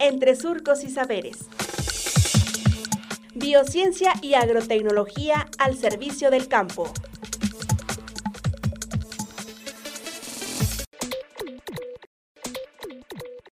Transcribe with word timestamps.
entre 0.00 0.34
surcos 0.34 0.82
y 0.82 0.90
saberes. 0.90 1.46
Biociencia 3.34 4.12
y 4.22 4.34
agrotecnología 4.34 5.46
al 5.58 5.76
servicio 5.76 6.30
del 6.30 6.48
campo. 6.48 6.90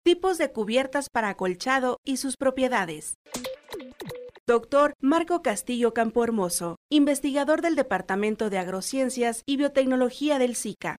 Tipos 0.03 0.39
de 0.39 0.51
cubiertas 0.51 1.11
para 1.11 1.29
acolchado 1.29 2.01
y 2.03 2.17
sus 2.17 2.37
propiedades. 2.37 3.15
Doctor 4.47 4.95
Marco 5.01 5.43
Castillo 5.43 5.93
Campo 5.93 6.25
Hermoso, 6.25 6.77
investigador 6.91 7.61
del 7.61 7.77
Departamento 7.77 8.49
de 8.49 8.57
Agrociencias 8.57 9.43
y 9.45 9.59
Biotecnología 9.59 10.39
del 10.39 10.57
SICA 10.57 10.97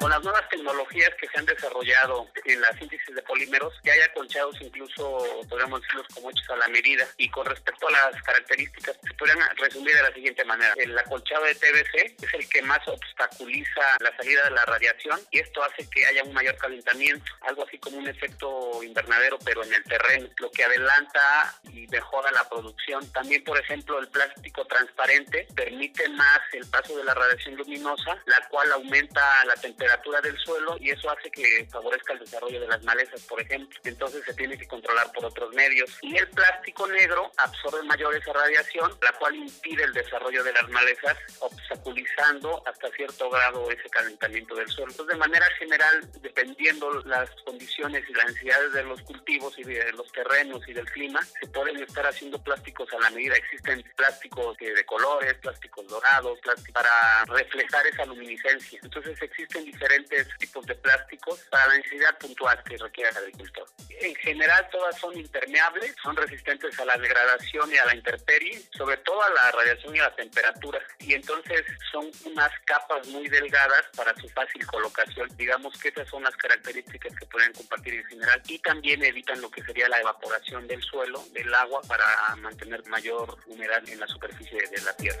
con 0.00 0.10
las 0.10 0.22
nuevas 0.22 0.48
tecnologías 0.48 1.10
que 1.20 1.28
se 1.28 1.38
han 1.38 1.44
desarrollado 1.44 2.26
en 2.46 2.60
la 2.62 2.72
síntesis 2.78 3.14
de 3.14 3.20
polímeros, 3.22 3.74
ya 3.84 3.92
hay 3.92 4.00
acolchados 4.00 4.56
incluso, 4.60 5.44
podríamos 5.48 5.82
decirlos 5.82 6.06
como 6.14 6.30
hechos 6.30 6.50
a 6.50 6.56
la 6.56 6.68
medida. 6.68 7.06
Y 7.18 7.28
con 7.28 7.44
respecto 7.44 7.86
a 7.86 7.90
las 7.90 8.22
características, 8.22 8.96
se 9.06 9.14
podrían 9.14 9.38
resumir 9.56 9.94
de 9.94 10.02
la 10.02 10.12
siguiente 10.14 10.44
manera. 10.46 10.72
El 10.78 10.98
acolchado 10.98 11.44
de 11.44 11.54
TBC 11.54 12.24
es 12.24 12.34
el 12.34 12.48
que 12.48 12.62
más 12.62 12.80
obstaculiza 12.88 13.98
la 14.00 14.16
salida 14.16 14.44
de 14.44 14.50
la 14.52 14.64
radiación 14.64 15.20
y 15.30 15.40
esto 15.40 15.62
hace 15.62 15.88
que 15.90 16.06
haya 16.06 16.24
un 16.24 16.32
mayor 16.32 16.56
calentamiento, 16.56 17.30
algo 17.42 17.66
así 17.66 17.78
como 17.78 17.98
un 17.98 18.08
efecto 18.08 18.82
invernadero, 18.82 19.38
pero 19.44 19.62
en 19.64 19.74
el 19.74 19.84
terreno, 19.84 20.30
lo 20.38 20.50
que 20.50 20.64
adelanta 20.64 21.60
y 21.74 21.86
mejora 21.88 22.30
la 22.30 22.48
producción. 22.48 23.06
También, 23.12 23.44
por 23.44 23.60
ejemplo, 23.60 23.98
el 23.98 24.08
plástico 24.08 24.64
transparente 24.64 25.46
permite 25.54 26.08
más 26.08 26.40
el 26.54 26.66
paso 26.70 26.96
de 26.96 27.04
la 27.04 27.12
radiación 27.12 27.56
luminosa, 27.56 28.16
la 28.24 28.48
cual 28.48 28.72
aumenta 28.72 29.44
la 29.44 29.56
temperatura 29.56 29.89
temperatura 29.90 30.20
del 30.20 30.38
suelo 30.38 30.76
y 30.80 30.90
eso 30.90 31.10
hace 31.10 31.30
que 31.30 31.66
favorezca 31.70 32.12
el 32.12 32.20
desarrollo 32.20 32.60
de 32.60 32.68
las 32.68 32.82
malezas, 32.84 33.22
por 33.22 33.40
ejemplo. 33.40 33.78
Entonces 33.84 34.24
se 34.24 34.34
tiene 34.34 34.56
que 34.56 34.66
controlar 34.66 35.10
por 35.12 35.24
otros 35.24 35.52
medios. 35.54 35.98
Y 36.02 36.16
el 36.16 36.28
plástico 36.28 36.86
negro 36.86 37.30
absorbe 37.36 37.82
mayor 37.84 38.14
esa 38.14 38.32
radiación, 38.32 38.92
la 39.02 39.12
cual 39.12 39.34
impide 39.34 39.84
el 39.84 39.92
desarrollo 39.92 40.44
de 40.44 40.52
las 40.52 40.68
malezas, 40.68 41.16
obstaculizando 41.40 42.62
hasta 42.66 42.88
cierto 42.90 43.30
grado 43.30 43.70
ese 43.70 43.88
calentamiento 43.90 44.54
del 44.54 44.68
suelo. 44.68 44.90
Entonces, 44.90 45.14
de 45.14 45.20
manera 45.20 45.46
general, 45.58 46.10
dependiendo 46.20 47.02
las 47.04 47.30
condiciones 47.44 48.04
y 48.08 48.12
las 48.14 48.26
necesidades 48.26 48.72
de 48.72 48.84
los 48.84 49.00
cultivos 49.02 49.58
y 49.58 49.64
de 49.64 49.92
los 49.92 50.10
terrenos 50.12 50.66
y 50.68 50.72
del 50.72 50.88
clima, 50.90 51.20
se 51.40 51.48
pueden 51.48 51.82
estar 51.82 52.06
haciendo 52.06 52.42
plásticos 52.42 52.88
a 52.92 53.00
la 53.00 53.10
medida. 53.10 53.34
Existen 53.34 53.82
plásticos 53.96 54.56
de 54.58 54.84
colores, 54.84 55.34
plásticos 55.34 55.86
dorados, 55.86 56.38
plásticos 56.40 56.74
para 56.74 57.24
reflejar 57.26 57.86
esa 57.86 58.04
luminiscencia. 58.04 58.78
Entonces 58.82 59.20
existen 59.20 59.64
diferentes 59.80 60.28
tipos 60.38 60.66
de 60.66 60.74
plásticos 60.74 61.40
para 61.50 61.68
la 61.68 61.76
necesidad 61.76 62.18
puntual 62.18 62.62
que 62.64 62.76
requiere 62.76 63.10
el 63.10 63.16
agricultor. 63.16 63.66
En 64.00 64.14
general 64.16 64.68
todas 64.70 64.98
son 64.98 65.16
impermeables, 65.18 65.94
son 66.02 66.16
resistentes 66.16 66.78
a 66.78 66.84
la 66.84 66.98
degradación 66.98 67.72
y 67.72 67.78
a 67.78 67.86
la 67.86 67.94
intemperie, 67.94 68.62
sobre 68.76 68.98
todo 68.98 69.22
a 69.22 69.30
la 69.30 69.50
radiación 69.52 69.96
y 69.96 69.98
a 70.00 70.04
la 70.04 70.16
temperatura. 70.16 70.80
Y 70.98 71.14
entonces 71.14 71.64
son 71.90 72.10
unas 72.26 72.50
capas 72.66 73.06
muy 73.08 73.28
delgadas 73.28 73.84
para 73.96 74.14
su 74.16 74.28
fácil 74.28 74.66
colocación. 74.66 75.28
Digamos 75.36 75.78
que 75.78 75.88
esas 75.88 76.08
son 76.08 76.24
las 76.24 76.36
características 76.36 77.14
que 77.18 77.26
pueden 77.26 77.52
compartir 77.52 77.94
en 77.94 78.04
general. 78.04 78.42
Y 78.46 78.58
también 78.58 79.02
evitan 79.02 79.40
lo 79.40 79.50
que 79.50 79.62
sería 79.62 79.88
la 79.88 80.00
evaporación 80.00 80.66
del 80.66 80.82
suelo, 80.82 81.24
del 81.32 81.52
agua, 81.54 81.80
para 81.88 82.36
mantener 82.36 82.86
mayor 82.86 83.38
humedad 83.46 83.82
en 83.88 84.00
la 84.00 84.06
superficie 84.06 84.58
de 84.70 84.82
la 84.82 84.94
tierra. 84.96 85.20